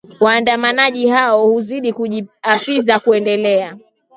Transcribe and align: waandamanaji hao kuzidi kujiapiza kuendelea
waandamanaji 0.19 1.07
hao 1.09 1.51
kuzidi 1.53 1.93
kujiapiza 1.93 2.99
kuendelea 2.99 3.77